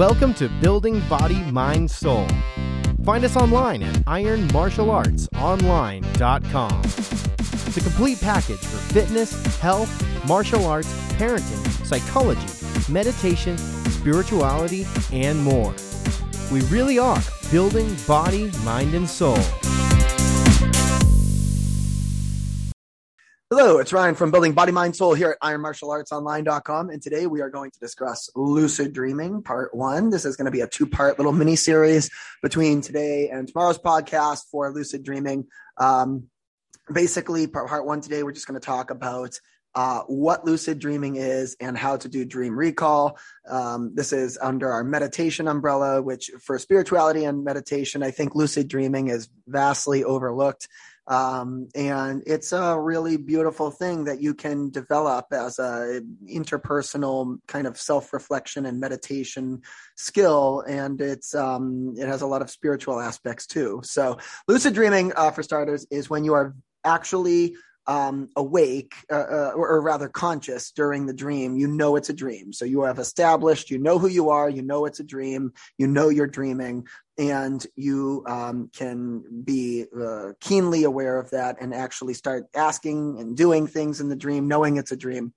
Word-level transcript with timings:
Welcome 0.00 0.32
to 0.34 0.48
Building 0.62 1.00
Body, 1.10 1.42
Mind, 1.52 1.90
Soul. 1.90 2.26
Find 3.04 3.22
us 3.22 3.36
online 3.36 3.82
at 3.82 3.96
ironmartialartsonline.com. 4.06 6.82
The 7.74 7.80
complete 7.82 8.18
package 8.18 8.60
for 8.60 8.78
fitness, 8.94 9.58
health, 9.58 10.26
martial 10.26 10.64
arts, 10.64 10.90
parenting, 11.18 11.84
psychology, 11.84 12.46
meditation, 12.90 13.58
spirituality, 13.58 14.86
and 15.12 15.38
more. 15.38 15.74
We 16.50 16.62
really 16.68 16.98
are 16.98 17.20
building 17.50 17.94
body, 18.06 18.50
mind, 18.64 18.94
and 18.94 19.06
soul. 19.06 19.36
Hello, 23.62 23.76
it's 23.76 23.92
Ryan 23.92 24.14
from 24.14 24.30
Building 24.30 24.54
Body, 24.54 24.72
Mind, 24.72 24.96
Soul 24.96 25.12
here 25.12 25.36
at 25.36 25.46
ironmartialartsonline.com. 25.46 26.88
And 26.88 27.02
today 27.02 27.26
we 27.26 27.42
are 27.42 27.50
going 27.50 27.70
to 27.70 27.78
discuss 27.78 28.30
lucid 28.34 28.94
dreaming, 28.94 29.42
part 29.42 29.76
one. 29.76 30.08
This 30.08 30.24
is 30.24 30.34
going 30.34 30.46
to 30.46 30.50
be 30.50 30.62
a 30.62 30.66
two 30.66 30.86
part 30.86 31.18
little 31.18 31.34
mini 31.34 31.56
series 31.56 32.08
between 32.40 32.80
today 32.80 33.28
and 33.28 33.46
tomorrow's 33.46 33.76
podcast 33.76 34.44
for 34.50 34.72
lucid 34.72 35.02
dreaming. 35.02 35.44
Um, 35.76 36.28
basically, 36.90 37.46
part 37.46 37.84
one 37.84 38.00
today, 38.00 38.22
we're 38.22 38.32
just 38.32 38.46
going 38.46 38.58
to 38.58 38.64
talk 38.64 38.90
about 38.90 39.38
uh, 39.74 40.00
what 40.06 40.46
lucid 40.46 40.78
dreaming 40.78 41.16
is 41.16 41.54
and 41.60 41.76
how 41.76 41.98
to 41.98 42.08
do 42.08 42.24
dream 42.24 42.58
recall. 42.58 43.18
Um, 43.46 43.94
this 43.94 44.14
is 44.14 44.38
under 44.40 44.72
our 44.72 44.82
meditation 44.82 45.48
umbrella, 45.48 46.00
which 46.00 46.30
for 46.40 46.58
spirituality 46.58 47.24
and 47.24 47.44
meditation, 47.44 48.02
I 48.02 48.10
think 48.10 48.34
lucid 48.34 48.68
dreaming 48.68 49.08
is 49.08 49.28
vastly 49.46 50.02
overlooked. 50.02 50.66
Um, 51.10 51.68
and 51.74 52.22
it's 52.24 52.52
a 52.52 52.78
really 52.78 53.16
beautiful 53.16 53.72
thing 53.72 54.04
that 54.04 54.22
you 54.22 54.32
can 54.32 54.70
develop 54.70 55.26
as 55.32 55.58
a 55.58 56.02
interpersonal 56.28 57.38
kind 57.48 57.66
of 57.66 57.76
self-reflection 57.76 58.64
and 58.64 58.78
meditation 58.78 59.62
skill. 59.96 60.62
And 60.68 61.00
it's, 61.00 61.34
um, 61.34 61.94
it 61.98 62.06
has 62.06 62.22
a 62.22 62.26
lot 62.26 62.42
of 62.42 62.50
spiritual 62.50 63.00
aspects 63.00 63.48
too. 63.48 63.80
So 63.82 64.18
lucid 64.46 64.72
dreaming, 64.72 65.12
uh, 65.16 65.32
for 65.32 65.42
starters, 65.42 65.84
is 65.90 66.08
when 66.08 66.24
you 66.24 66.34
are 66.34 66.54
actually 66.84 67.56
um, 67.90 68.28
awake, 68.36 68.94
uh, 69.10 69.16
uh, 69.16 69.52
or, 69.56 69.68
or, 69.68 69.82
rather 69.82 70.08
conscious 70.08 70.70
during 70.70 71.06
the 71.06 71.12
dream, 71.12 71.56
you 71.56 71.66
know 71.66 71.96
it's 71.96 72.08
a 72.08 72.12
dream. 72.12 72.52
So 72.52 72.64
you 72.64 72.82
have 72.82 73.00
established, 73.00 73.68
you 73.68 73.78
know 73.78 73.98
who 73.98 74.06
you 74.06 74.30
are, 74.30 74.48
you 74.48 74.62
know 74.62 74.84
it's 74.84 75.00
a 75.00 75.04
dream, 75.04 75.52
you 75.76 75.88
know 75.88 76.08
you're 76.08 76.28
dreaming, 76.28 76.86
and 77.18 77.66
you 77.74 78.22
um, 78.28 78.70
can 78.72 79.24
be 79.42 79.86
uh, 80.00 80.34
keenly 80.40 80.84
aware 80.84 81.18
of 81.18 81.30
that 81.30 81.56
and 81.60 81.74
actually 81.74 82.14
start 82.14 82.44
asking 82.54 83.18
and 83.18 83.36
doing 83.36 83.66
things 83.66 84.00
in 84.00 84.08
the 84.08 84.14
dream, 84.14 84.46
knowing 84.46 84.76
it's 84.76 84.92
a 84.92 84.96
dream. 84.96 85.34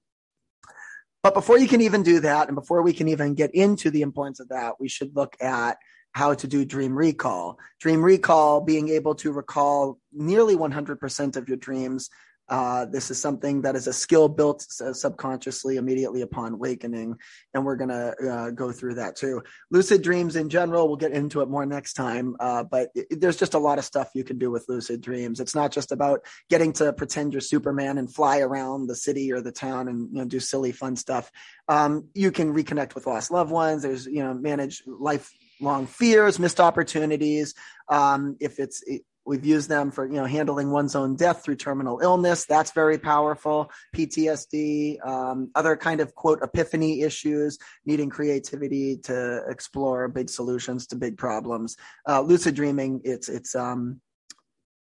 But 1.23 1.33
before 1.33 1.57
you 1.57 1.67
can 1.67 1.81
even 1.81 2.03
do 2.03 2.19
that, 2.19 2.49
and 2.49 2.55
before 2.55 2.83
we 2.83 2.93
can 2.93 3.07
even 3.07 3.33
get 3.33 3.55
into 3.55 3.89
the 3.89 4.03
importance 4.03 4.39
of 4.39 4.49
that, 4.49 4.79
we 4.79 4.89
should 4.89 5.15
look 5.15 5.35
at 5.41 5.77
how 6.11 6.35
to 6.35 6.45
do 6.45 6.65
dream 6.65 6.95
recall. 6.95 7.57
Dream 7.79 8.03
recall, 8.03 8.61
being 8.61 8.89
able 8.89 9.15
to 9.15 9.31
recall 9.31 9.97
nearly 10.11 10.55
100% 10.55 11.35
of 11.35 11.47
your 11.47 11.57
dreams 11.57 12.11
uh, 12.49 12.85
this 12.85 13.09
is 13.09 13.21
something 13.21 13.61
that 13.61 13.75
is 13.75 13.87
a 13.87 13.93
skill 13.93 14.27
built 14.27 14.61
subconsciously 14.61 15.77
immediately 15.77 16.21
upon 16.21 16.53
awakening, 16.53 17.15
and 17.53 17.65
we're 17.65 17.75
going 17.75 17.89
to 17.89 18.13
uh, 18.29 18.49
go 18.51 18.71
through 18.71 18.95
that 18.95 19.15
too. 19.15 19.41
Lucid 19.71 20.01
dreams 20.01 20.35
in 20.35 20.49
general, 20.49 20.87
we'll 20.87 20.97
get 20.97 21.13
into 21.13 21.41
it 21.41 21.49
more 21.49 21.65
next 21.65 21.93
time, 21.93 22.35
uh, 22.39 22.63
but 22.63 22.89
it, 22.95 23.21
there's 23.21 23.37
just 23.37 23.53
a 23.53 23.59
lot 23.59 23.79
of 23.79 23.85
stuff 23.85 24.09
you 24.13 24.23
can 24.23 24.37
do 24.37 24.51
with 24.51 24.65
lucid 24.67 25.01
dreams. 25.01 25.39
It's 25.39 25.55
not 25.55 25.71
just 25.71 25.91
about 25.91 26.21
getting 26.49 26.73
to 26.73 26.91
pretend 26.93 27.33
you're 27.33 27.41
Superman 27.41 27.97
and 27.97 28.13
fly 28.13 28.39
around 28.39 28.87
the 28.87 28.95
city 28.95 29.31
or 29.31 29.41
the 29.41 29.51
town 29.51 29.87
and 29.87 30.09
you 30.11 30.19
know, 30.19 30.25
do 30.25 30.39
silly 30.39 30.71
fun 30.71 30.95
stuff. 30.95 31.31
Um, 31.67 32.09
you 32.13 32.31
can 32.31 32.53
reconnect 32.53 32.95
with 32.95 33.07
lost 33.07 33.31
loved 33.31 33.51
ones. 33.51 33.83
There's 33.83 34.05
you 34.05 34.23
know 34.23 34.33
manage 34.33 34.83
lifelong 34.85 35.87
fears, 35.87 36.39
missed 36.39 36.59
opportunities. 36.59 37.53
Um, 37.89 38.37
if 38.39 38.59
it's 38.59 38.83
We've 39.25 39.45
used 39.45 39.69
them 39.69 39.91
for 39.91 40.05
you 40.05 40.13
know 40.13 40.25
handling 40.25 40.71
one's 40.71 40.95
own 40.95 41.15
death 41.15 41.43
through 41.43 41.55
terminal 41.55 41.99
illness. 41.99 42.45
That's 42.45 42.71
very 42.71 42.97
powerful. 42.97 43.71
PTSD, 43.95 45.05
um, 45.05 45.49
other 45.55 45.77
kind 45.77 46.01
of 46.01 46.13
quote 46.15 46.39
epiphany 46.41 47.01
issues, 47.01 47.57
needing 47.85 48.09
creativity 48.09 48.97
to 49.03 49.43
explore 49.47 50.07
big 50.07 50.29
solutions 50.29 50.87
to 50.87 50.95
big 50.95 51.17
problems. 51.17 51.77
Uh, 52.07 52.21
lucid 52.21 52.55
dreaming, 52.55 53.01
it's 53.03 53.29
it's 53.29 53.55
um, 53.55 54.01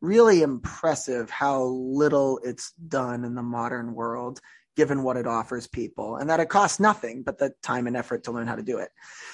really 0.01 0.43
impressive 0.43 1.29
how 1.31 1.63
little 1.65 2.41
it's 2.43 2.73
done 2.73 3.25
in 3.25 3.35
the 3.35 3.43
modern 3.43 3.95
world 3.95 4.41
given 4.81 5.03
what 5.03 5.19
it 5.19 5.27
offers 5.27 5.67
people 5.67 6.17
and 6.17 6.31
that 6.31 6.41
it 6.41 6.49
costs 6.49 6.81
nothing 6.81 7.23
but 7.23 7.37
the 7.37 7.53
time 7.63 7.87
and 7.87 7.95
effort 7.95 8.25
to 8.25 8.33
learn 8.33 8.47
how 8.47 8.55
to 8.55 8.63
do 8.63 8.79
it. 8.79 8.89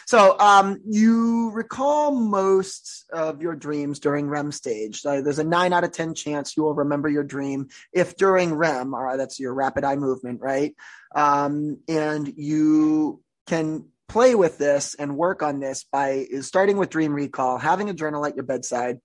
So 0.05 0.37
um, 0.41 0.81
you 0.85 1.53
recall 1.53 2.11
most 2.11 3.05
of 3.13 3.41
your 3.41 3.55
dreams 3.55 4.01
during 4.01 4.29
REM 4.29 4.51
stage. 4.51 5.03
So 5.03 5.23
there's 5.23 5.39
a 5.39 5.45
nine 5.45 5.73
out 5.73 5.85
of 5.85 5.93
10 5.93 6.17
chance 6.17 6.57
you 6.57 6.65
will 6.65 6.75
remember 6.75 7.09
your 7.09 7.23
dream 7.23 7.69
if 7.93 8.17
during 8.17 8.55
REM, 8.55 8.93
all 8.93 9.05
right, 9.05 9.17
that's 9.17 9.39
your 9.39 9.55
rapid 9.55 9.85
eye 9.85 9.95
movement, 9.95 10.41
right? 10.41 10.75
Um, 11.15 11.79
and 11.87 12.27
you 12.37 13.23
can 13.47 13.85
play 14.09 14.35
with 14.35 14.59
this 14.59 14.97
and 14.97 15.17
work 15.17 15.45
on 15.45 15.61
this 15.61 15.85
by 15.93 16.27
starting 16.41 16.77
with 16.77 16.91
dream 16.91 17.13
recall, 17.13 17.57
having 17.57 17.89
a 17.89 17.95
journal 17.95 18.27
at 18.27 18.35
your 18.35 18.45
bedside, 18.45 18.99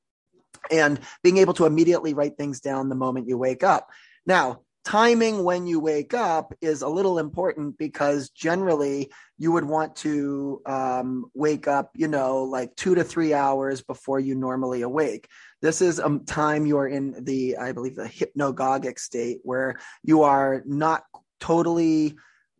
and 0.71 0.99
being 1.21 1.37
able 1.37 1.53
to 1.53 1.67
immediately 1.67 2.15
write 2.15 2.35
things 2.35 2.61
down 2.61 2.89
the 2.89 2.95
moment 2.95 3.27
you 3.27 3.37
wake 3.37 3.63
up. 3.63 3.91
Now, 4.25 4.61
timing 4.83 5.43
when 5.43 5.67
you 5.67 5.79
wake 5.79 6.13
up 6.13 6.53
is 6.61 6.81
a 6.81 6.87
little 6.87 7.19
important 7.19 7.77
because 7.77 8.29
generally 8.29 9.11
you 9.37 9.51
would 9.51 9.65
want 9.65 9.95
to 9.97 10.61
um, 10.65 11.25
wake 11.33 11.67
up, 11.67 11.91
you 11.95 12.07
know, 12.07 12.43
like 12.43 12.75
two 12.75 12.95
to 12.95 13.03
three 13.03 13.33
hours 13.33 13.81
before 13.81 14.19
you 14.19 14.35
normally 14.35 14.81
awake. 14.81 15.27
This 15.61 15.81
is 15.81 15.99
a 15.99 16.19
time 16.25 16.65
you 16.65 16.77
are 16.77 16.87
in 16.87 17.23
the, 17.23 17.57
I 17.57 17.71
believe, 17.71 17.95
the 17.95 18.03
hypnagogic 18.03 18.99
state 18.99 19.39
where 19.43 19.79
you 20.03 20.23
are 20.23 20.63
not 20.65 21.03
totally 21.39 22.15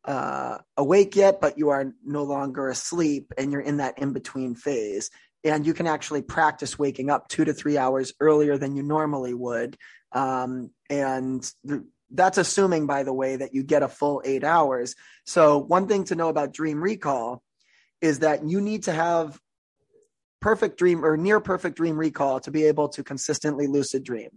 uh, 0.06 0.58
awake 0.78 1.16
yet, 1.16 1.42
but 1.42 1.58
you 1.58 1.70
are 1.70 1.94
no 2.04 2.24
longer 2.24 2.70
asleep 2.70 3.34
and 3.38 3.52
you're 3.52 3.62
in 3.62 3.78
that 3.78 4.00
in 4.00 4.14
between 4.14 4.56
phase. 4.56 5.10
And 5.44 5.66
you 5.66 5.74
can 5.74 5.88
actually 5.88 6.22
practice 6.22 6.78
waking 6.78 7.10
up 7.10 7.28
two 7.28 7.46
to 7.46 7.54
three 7.54 7.78
hours 7.78 8.14
earlier 8.20 8.58
than 8.58 8.76
you 8.76 8.84
normally 8.84 9.34
would. 9.34 9.76
Um, 10.12 10.72
and 10.90 11.50
that's 12.14 12.38
assuming, 12.38 12.88
by 12.88 13.04
the 13.04 13.14
way, 13.14 13.38
that 13.38 13.54
you 13.54 13.64
get 13.64 13.84
a 13.84 13.88
full 13.88 14.22
eight 14.26 14.44
hours. 14.44 14.96
So, 15.26 15.58
one 15.58 15.88
thing 15.88 16.04
to 16.06 16.16
know 16.16 16.30
about 16.30 16.54
dream 16.54 16.82
recall 16.82 17.42
is 18.02 18.20
that 18.20 18.48
you 18.48 18.62
need 18.62 18.84
to 18.84 18.92
have 18.92 19.40
perfect 20.42 20.78
dream 20.78 21.06
or 21.06 21.18
near 21.18 21.40
perfect 21.40 21.78
dream 21.78 21.98
recall 21.98 22.40
to 22.42 22.52
be 22.52 22.66
able 22.66 22.90
to 22.90 23.04
consistently 23.04 23.68
lucid 23.68 24.04
dream. 24.04 24.30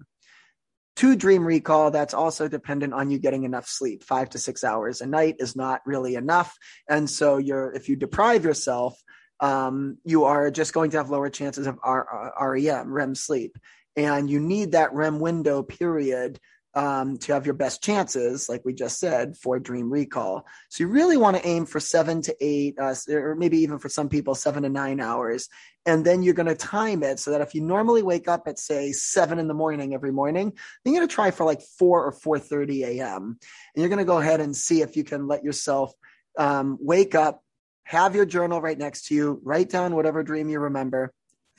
To 0.96 1.16
dream 1.16 1.44
recall, 1.44 1.90
that's 1.90 2.14
also 2.14 2.46
dependent 2.46 2.92
on 2.92 3.10
you 3.10 3.18
getting 3.18 3.42
enough 3.42 3.66
sleep. 3.66 4.04
Five 4.04 4.30
to 4.30 4.38
six 4.38 4.62
hours 4.62 5.00
a 5.00 5.06
night 5.06 5.36
is 5.40 5.56
not 5.56 5.80
really 5.84 6.14
enough. 6.14 6.56
And 6.88 7.08
so, 7.10 7.38
you're, 7.38 7.72
if 7.72 7.88
you 7.88 7.96
deprive 7.96 8.44
yourself, 8.44 9.00
um, 9.40 9.98
you 10.04 10.24
are 10.24 10.50
just 10.50 10.72
going 10.72 10.90
to 10.90 10.98
have 10.98 11.10
lower 11.10 11.30
chances 11.30 11.66
of 11.66 11.78
R- 11.82 12.32
REM, 12.40 12.92
REM 12.92 13.14
sleep. 13.14 13.58
And 13.96 14.28
you 14.28 14.40
need 14.40 14.72
that 14.72 14.92
REM 14.92 15.20
window 15.20 15.62
period 15.62 16.38
um, 16.74 17.18
to 17.18 17.32
have 17.32 17.46
your 17.46 17.54
best 17.54 17.82
chances, 17.82 18.48
like 18.48 18.64
we 18.64 18.74
just 18.74 18.98
said, 18.98 19.36
for 19.36 19.58
dream 19.58 19.90
recall. 19.92 20.44
So 20.70 20.82
you 20.82 20.88
really 20.88 21.16
want 21.16 21.36
to 21.36 21.46
aim 21.46 21.66
for 21.66 21.78
seven 21.78 22.20
to 22.22 22.36
eight, 22.40 22.78
uh, 22.78 22.94
or 23.08 23.36
maybe 23.36 23.58
even 23.58 23.78
for 23.78 23.88
some 23.88 24.08
people, 24.08 24.34
seven 24.34 24.64
to 24.64 24.68
nine 24.68 25.00
hours. 25.00 25.48
And 25.86 26.04
then 26.04 26.22
you're 26.22 26.34
going 26.34 26.46
to 26.46 26.54
time 26.54 27.02
it 27.02 27.20
so 27.20 27.30
that 27.30 27.42
if 27.42 27.54
you 27.54 27.60
normally 27.60 28.02
wake 28.02 28.26
up 28.26 28.48
at 28.48 28.58
say 28.58 28.90
seven 28.92 29.38
in 29.38 29.48
the 29.48 29.54
morning 29.54 29.94
every 29.94 30.12
morning, 30.12 30.52
then 30.82 30.94
you're 30.94 31.00
going 31.00 31.08
to 31.08 31.14
try 31.14 31.30
for 31.30 31.44
like 31.44 31.62
four 31.78 32.04
or 32.04 32.12
four 32.12 32.38
thirty 32.38 32.82
a.m. 32.84 33.38
And 33.74 33.82
you're 33.82 33.88
going 33.88 33.98
to 33.98 34.04
go 34.04 34.18
ahead 34.18 34.40
and 34.40 34.56
see 34.56 34.82
if 34.82 34.96
you 34.96 35.04
can 35.04 35.28
let 35.28 35.44
yourself 35.44 35.92
um, 36.38 36.78
wake 36.80 37.14
up, 37.14 37.42
have 37.84 38.16
your 38.16 38.26
journal 38.26 38.60
right 38.60 38.78
next 38.78 39.06
to 39.06 39.14
you, 39.14 39.40
write 39.44 39.68
down 39.68 39.94
whatever 39.94 40.22
dream 40.22 40.48
you 40.48 40.58
remember, 40.58 41.12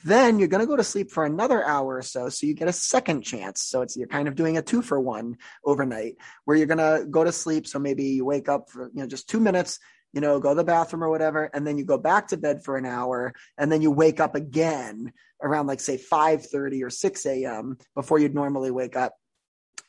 then 0.04 0.38
you're 0.38 0.48
going 0.48 0.60
to 0.60 0.66
go 0.66 0.76
to 0.76 0.84
sleep 0.84 1.10
for 1.10 1.24
another 1.24 1.64
hour 1.64 1.96
or 1.96 2.02
so. 2.02 2.28
So 2.28 2.46
you 2.46 2.54
get 2.54 2.68
a 2.68 2.72
second 2.72 3.22
chance. 3.22 3.62
So 3.62 3.82
it's, 3.82 3.96
you're 3.96 4.06
kind 4.06 4.28
of 4.28 4.34
doing 4.34 4.58
a 4.58 4.62
two 4.62 4.82
for 4.82 5.00
one 5.00 5.38
overnight 5.64 6.16
where 6.44 6.56
you're 6.56 6.66
going 6.66 6.78
to 6.78 7.06
go 7.06 7.24
to 7.24 7.32
sleep. 7.32 7.66
So 7.66 7.78
maybe 7.78 8.04
you 8.04 8.24
wake 8.24 8.48
up 8.48 8.70
for, 8.70 8.90
you 8.94 9.00
know, 9.00 9.06
just 9.06 9.28
two 9.28 9.40
minutes, 9.40 9.78
you 10.12 10.20
know, 10.20 10.38
go 10.38 10.50
to 10.50 10.54
the 10.54 10.64
bathroom 10.64 11.02
or 11.02 11.08
whatever. 11.08 11.50
And 11.52 11.66
then 11.66 11.78
you 11.78 11.84
go 11.84 11.98
back 11.98 12.28
to 12.28 12.36
bed 12.36 12.62
for 12.62 12.76
an 12.76 12.86
hour 12.86 13.32
and 13.56 13.72
then 13.72 13.82
you 13.82 13.90
wake 13.90 14.20
up 14.20 14.34
again 14.34 15.12
around 15.42 15.66
like 15.66 15.80
say 15.80 15.96
5 15.96 16.46
30 16.46 16.84
or 16.84 16.90
6 16.90 17.26
a.m. 17.26 17.78
before 17.94 18.18
you'd 18.18 18.34
normally 18.34 18.70
wake 18.70 18.96
up. 18.96 19.14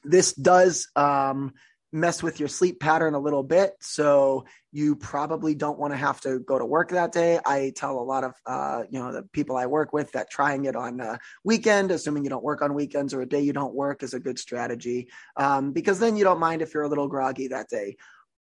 This 0.04 0.34
does, 0.34 0.88
um, 0.96 1.54
mess 1.92 2.22
with 2.22 2.40
your 2.40 2.50
sleep 2.50 2.80
pattern 2.80 3.14
a 3.14 3.20
little 3.20 3.44
bit. 3.44 3.74
So 3.80 4.46
you 4.72 4.96
probably 4.96 5.56
don't 5.56 5.80
want 5.80 5.94
to 5.94 5.98
have 5.98 6.20
to 6.22 6.40
go 6.40 6.60
to 6.60 6.66
work 6.66 6.90
that 6.90 7.12
day. 7.12 7.40
I 7.46 7.72
tell 7.76 7.98
a 7.98 8.02
lot 8.02 8.24
of, 8.24 8.34
uh, 8.46 8.84
you 8.90 9.00
know, 9.00 9.12
the 9.12 9.24
people 9.24 9.56
I 9.56 9.66
work 9.68 9.94
with 9.94 10.12
that 10.12 10.30
trying 10.30 10.66
it 10.66 10.76
on 10.76 11.00
a 11.00 11.20
weekend, 11.44 11.92
assuming 11.92 12.24
you 12.24 12.30
don't 12.30 12.44
work 12.44 12.62
on 12.62 12.74
weekends 12.74 13.14
or 13.14 13.22
a 13.22 13.26
day 13.26 13.42
you 13.42 13.54
don't 13.54 13.74
work 13.74 14.04
is 14.04 14.14
a 14.14 14.20
good 14.20 14.38
strategy. 14.38 15.08
Um, 15.38 15.72
because 15.72 16.00
then 16.00 16.18
you 16.18 16.24
don't 16.24 16.40
mind 16.40 16.62
if 16.62 16.74
you're 16.74 16.84
a 16.84 16.90
little 16.90 17.08
groggy 17.08 17.48
that 17.48 17.70
day. 17.70 17.96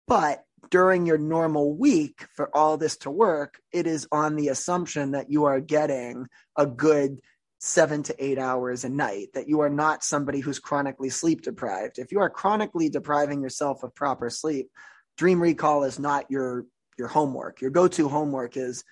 But 0.07 0.43
during 0.69 1.05
your 1.05 1.17
normal 1.17 1.73
week 1.73 2.25
for 2.35 2.55
all 2.55 2.77
this 2.77 2.97
to 2.97 3.11
work, 3.11 3.59
it 3.71 3.87
is 3.87 4.07
on 4.11 4.35
the 4.35 4.49
assumption 4.49 5.11
that 5.11 5.31
you 5.31 5.45
are 5.45 5.59
getting 5.59 6.27
a 6.55 6.65
good 6.65 7.19
seven 7.63 8.01
to 8.01 8.15
eight 8.23 8.39
hours 8.39 8.83
a 8.83 8.89
night, 8.89 9.27
that 9.35 9.47
you 9.47 9.59
are 9.59 9.69
not 9.69 10.03
somebody 10.03 10.39
who's 10.39 10.57
chronically 10.57 11.09
sleep 11.09 11.43
deprived. 11.43 11.99
If 11.99 12.11
you 12.11 12.19
are 12.19 12.29
chronically 12.29 12.89
depriving 12.89 13.39
yourself 13.39 13.83
of 13.83 13.93
proper 13.93 14.31
sleep, 14.31 14.71
dream 15.15 15.39
recall 15.39 15.83
is 15.83 15.99
not 15.99 16.25
your 16.29 16.65
your 16.97 17.07
homework. 17.07 17.61
Your 17.61 17.71
go-to 17.71 18.09
homework 18.09 18.57
is 18.57 18.83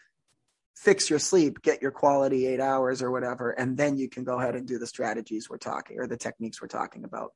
fix 0.79 1.09
your 1.09 1.19
sleep, 1.19 1.61
get 1.61 1.81
your 1.81 1.91
quality 1.91 2.47
eight 2.47 2.61
hours 2.61 3.01
or 3.01 3.11
whatever, 3.11 3.51
and 3.51 3.75
then 3.75 3.97
you 3.97 4.07
can 4.07 4.23
go 4.23 4.39
ahead 4.39 4.55
and 4.55 4.65
do 4.65 4.79
the 4.79 4.87
strategies 4.87 5.49
we're 5.49 5.57
talking 5.57 5.99
or 5.99 6.07
the 6.07 6.15
techniques 6.15 6.61
we're 6.61 6.69
talking 6.69 7.03
about. 7.03 7.33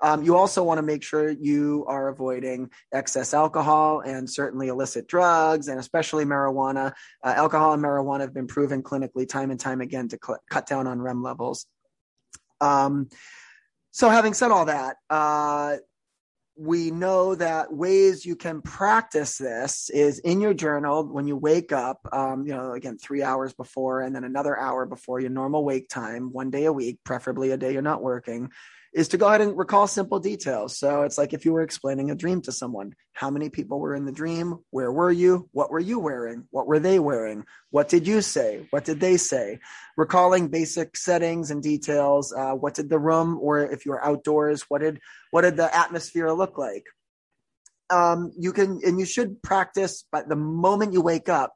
Um, 0.00 0.22
you 0.22 0.36
also 0.36 0.62
want 0.62 0.78
to 0.78 0.82
make 0.82 1.02
sure 1.02 1.28
you 1.28 1.84
are 1.88 2.06
avoiding 2.06 2.70
excess 2.92 3.34
alcohol 3.34 4.00
and 4.00 4.30
certainly 4.30 4.68
illicit 4.68 5.08
drugs 5.08 5.66
and 5.66 5.80
especially 5.80 6.24
marijuana. 6.24 6.92
Uh, 7.22 7.34
alcohol 7.36 7.72
and 7.72 7.82
marijuana 7.82 8.20
have 8.20 8.34
been 8.34 8.46
proven 8.46 8.80
clinically 8.80 9.28
time 9.28 9.50
and 9.50 9.58
time 9.58 9.80
again 9.80 10.06
to 10.08 10.18
cl- 10.24 10.40
cut 10.48 10.66
down 10.66 10.86
on 10.86 11.02
REM 11.02 11.20
levels. 11.20 11.66
Um, 12.60 13.08
so, 13.90 14.08
having 14.08 14.34
said 14.34 14.52
all 14.52 14.66
that, 14.66 14.96
uh, 15.10 15.76
we 16.56 16.90
know 16.90 17.34
that 17.34 17.72
ways 17.72 18.24
you 18.24 18.36
can 18.36 18.62
practice 18.62 19.38
this 19.38 19.90
is 19.90 20.20
in 20.20 20.40
your 20.40 20.54
journal 20.54 21.04
when 21.04 21.26
you 21.26 21.36
wake 21.36 21.72
up 21.72 22.06
um, 22.12 22.46
you 22.46 22.54
know 22.54 22.72
again 22.72 22.96
three 22.96 23.22
hours 23.22 23.52
before 23.52 24.02
and 24.02 24.14
then 24.14 24.24
another 24.24 24.58
hour 24.58 24.86
before 24.86 25.18
your 25.18 25.30
normal 25.30 25.64
wake 25.64 25.88
time 25.88 26.32
one 26.32 26.50
day 26.50 26.66
a 26.66 26.72
week 26.72 26.98
preferably 27.04 27.50
a 27.50 27.56
day 27.56 27.72
you're 27.72 27.82
not 27.82 28.02
working 28.02 28.50
is 28.94 29.08
to 29.08 29.18
go 29.18 29.26
ahead 29.26 29.40
and 29.40 29.58
recall 29.58 29.88
simple 29.88 30.20
details. 30.20 30.78
So 30.78 31.02
it's 31.02 31.18
like 31.18 31.32
if 31.32 31.44
you 31.44 31.52
were 31.52 31.62
explaining 31.62 32.12
a 32.12 32.14
dream 32.14 32.40
to 32.42 32.52
someone, 32.52 32.94
how 33.12 33.28
many 33.28 33.50
people 33.50 33.80
were 33.80 33.94
in 33.94 34.04
the 34.04 34.12
dream? 34.12 34.60
Where 34.70 34.92
were 34.92 35.10
you? 35.10 35.48
What 35.50 35.72
were 35.72 35.80
you 35.80 35.98
wearing? 35.98 36.44
What 36.50 36.68
were 36.68 36.78
they 36.78 37.00
wearing? 37.00 37.44
What 37.70 37.88
did 37.88 38.06
you 38.06 38.20
say? 38.20 38.68
What 38.70 38.84
did 38.84 39.00
they 39.00 39.16
say? 39.16 39.58
Recalling 39.96 40.46
basic 40.46 40.96
settings 40.96 41.50
and 41.50 41.60
details. 41.60 42.32
Uh, 42.32 42.52
what 42.52 42.74
did 42.74 42.88
the 42.88 42.98
room, 43.00 43.38
or 43.42 43.60
if 43.60 43.84
you 43.84 43.92
were 43.92 44.04
outdoors, 44.04 44.62
what 44.68 44.80
did 44.80 45.00
what 45.32 45.42
did 45.42 45.56
the 45.56 45.74
atmosphere 45.76 46.30
look 46.30 46.56
like? 46.56 46.86
Um, 47.90 48.32
you 48.38 48.52
can 48.52 48.80
and 48.86 49.00
you 49.00 49.06
should 49.06 49.42
practice. 49.42 50.04
But 50.12 50.28
the 50.28 50.36
moment 50.36 50.92
you 50.92 51.02
wake 51.02 51.28
up, 51.28 51.52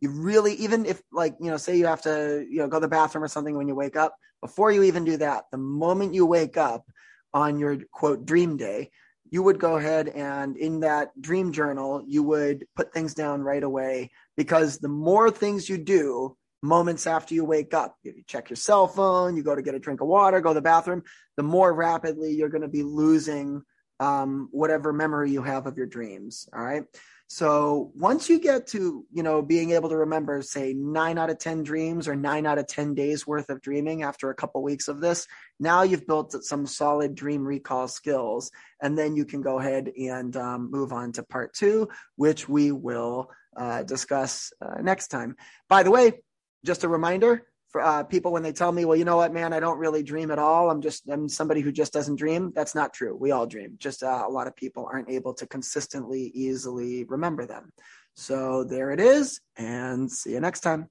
you 0.00 0.10
really 0.10 0.54
even 0.54 0.86
if 0.86 1.02
like 1.12 1.34
you 1.40 1.50
know 1.50 1.56
say 1.56 1.76
you 1.76 1.86
have 1.86 2.02
to 2.02 2.46
you 2.48 2.58
know 2.58 2.68
go 2.68 2.78
to 2.78 2.82
the 2.82 2.88
bathroom 2.88 3.24
or 3.24 3.28
something 3.28 3.56
when 3.56 3.68
you 3.68 3.74
wake 3.74 3.96
up 3.96 4.14
before 4.40 4.72
you 4.72 4.82
even 4.82 5.04
do 5.04 5.16
that 5.16 5.44
the 5.52 5.58
moment 5.58 6.14
you 6.14 6.26
wake 6.26 6.56
up 6.56 6.84
on 7.32 7.58
your 7.58 7.78
quote 7.92 8.24
dream 8.24 8.56
day 8.56 8.90
you 9.30 9.42
would 9.42 9.60
go 9.60 9.76
ahead 9.76 10.08
and 10.08 10.56
in 10.56 10.80
that 10.80 11.08
dream 11.20 11.52
journal 11.52 12.02
you 12.06 12.22
would 12.22 12.66
put 12.74 12.92
things 12.92 13.14
down 13.14 13.42
right 13.42 13.62
away 13.62 14.10
because 14.36 14.78
the 14.78 14.88
more 14.88 15.30
things 15.30 15.68
you 15.68 15.78
do 15.78 16.36
moments 16.62 17.06
after 17.06 17.34
you 17.34 17.44
wake 17.44 17.72
up 17.72 17.96
if 18.04 18.16
you 18.16 18.22
check 18.26 18.50
your 18.50 18.56
cell 18.56 18.86
phone 18.86 19.36
you 19.36 19.42
go 19.42 19.54
to 19.54 19.62
get 19.62 19.74
a 19.74 19.78
drink 19.78 20.00
of 20.00 20.08
water 20.08 20.40
go 20.40 20.50
to 20.50 20.54
the 20.54 20.60
bathroom 20.60 21.02
the 21.36 21.42
more 21.42 21.72
rapidly 21.72 22.32
you're 22.32 22.48
going 22.50 22.62
to 22.62 22.68
be 22.68 22.82
losing 22.82 23.62
um, 24.00 24.48
whatever 24.50 24.92
memory 24.92 25.30
you 25.30 25.42
have 25.42 25.66
of 25.66 25.76
your 25.76 25.86
dreams 25.86 26.48
all 26.52 26.64
right 26.64 26.84
so 27.32 27.92
once 27.94 28.28
you 28.28 28.40
get 28.40 28.66
to, 28.68 29.06
you 29.12 29.22
know, 29.22 29.40
being 29.40 29.70
able 29.70 29.88
to 29.90 29.98
remember, 29.98 30.42
say, 30.42 30.74
nine 30.74 31.16
out 31.16 31.30
of 31.30 31.38
10 31.38 31.62
dreams 31.62 32.08
or 32.08 32.16
nine 32.16 32.44
out 32.44 32.58
of 32.58 32.66
10 32.66 32.96
days 32.96 33.24
worth 33.24 33.50
of 33.50 33.60
dreaming 33.60 34.02
after 34.02 34.30
a 34.30 34.34
couple 34.34 34.64
weeks 34.64 34.88
of 34.88 35.00
this, 35.00 35.28
now 35.60 35.82
you've 35.82 36.08
built 36.08 36.32
some 36.42 36.66
solid 36.66 37.14
dream 37.14 37.46
recall 37.46 37.86
skills. 37.86 38.50
And 38.82 38.98
then 38.98 39.14
you 39.14 39.24
can 39.24 39.42
go 39.42 39.60
ahead 39.60 39.92
and 39.96 40.36
um, 40.36 40.72
move 40.72 40.92
on 40.92 41.12
to 41.12 41.22
part 41.22 41.54
two, 41.54 41.88
which 42.16 42.48
we 42.48 42.72
will 42.72 43.30
uh, 43.56 43.84
discuss 43.84 44.52
uh, 44.60 44.82
next 44.82 45.06
time. 45.06 45.36
By 45.68 45.84
the 45.84 45.92
way, 45.92 46.24
just 46.64 46.82
a 46.82 46.88
reminder 46.88 47.46
for 47.70 47.80
uh, 47.80 48.02
people 48.02 48.32
when 48.32 48.42
they 48.42 48.52
tell 48.52 48.72
me, 48.72 48.84
well, 48.84 48.96
you 48.96 49.04
know 49.04 49.16
what, 49.16 49.32
man, 49.32 49.52
I 49.52 49.60
don't 49.60 49.78
really 49.78 50.02
dream 50.02 50.30
at 50.30 50.38
all. 50.38 50.70
I'm 50.70 50.80
just, 50.80 51.08
I'm 51.08 51.28
somebody 51.28 51.60
who 51.60 51.70
just 51.70 51.92
doesn't 51.92 52.16
dream. 52.16 52.52
That's 52.54 52.74
not 52.74 52.92
true. 52.92 53.16
We 53.16 53.30
all 53.30 53.46
dream. 53.46 53.76
Just 53.78 54.02
uh, 54.02 54.24
a 54.26 54.30
lot 54.30 54.46
of 54.46 54.56
people 54.56 54.88
aren't 54.90 55.08
able 55.08 55.34
to 55.34 55.46
consistently, 55.46 56.32
easily 56.34 57.04
remember 57.04 57.46
them. 57.46 57.72
So 58.14 58.64
there 58.64 58.90
it 58.90 59.00
is, 59.00 59.40
and 59.56 60.10
see 60.10 60.32
you 60.32 60.40
next 60.40 60.60
time. 60.60 60.88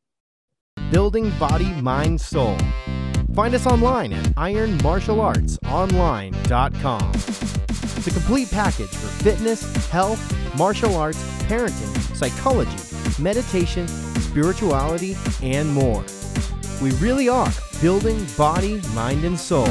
Building 0.92 1.32
Body, 1.38 1.70
Mind, 1.82 2.22
Soul. 2.22 2.58
Find 3.36 3.54
us 3.54 3.68
online 3.68 4.14
at 4.14 4.26
ironmartialartsonline.com. 4.36 7.12
The 8.04 8.12
complete 8.12 8.50
package 8.50 8.90
for 8.90 9.24
fitness, 9.24 9.88
health, 9.88 10.58
martial 10.58 10.96
arts, 10.96 11.22
parenting, 11.44 12.16
psychology, 12.16 13.22
meditation, 13.22 13.88
spirituality, 13.88 15.16
and 15.44 15.72
more. 15.72 16.04
We 16.82 16.92
really 16.92 17.28
are 17.28 17.52
building 17.82 18.26
body, 18.38 18.82
mind, 18.94 19.26
and 19.26 19.38
soul. 19.38 19.68